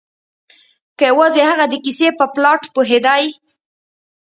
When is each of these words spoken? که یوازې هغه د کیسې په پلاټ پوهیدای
که 0.97 1.03
یوازې 1.11 1.41
هغه 1.49 1.65
د 1.69 1.73
کیسې 1.85 2.07
په 2.19 2.25
پلاټ 2.35 2.61
پوهیدای 2.73 3.23